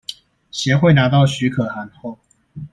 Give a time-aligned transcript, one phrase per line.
[0.51, 2.17] 協會拿到許可函後